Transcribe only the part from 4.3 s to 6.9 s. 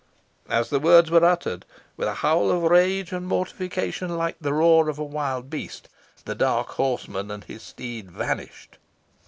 the roar of a wild beast, the dark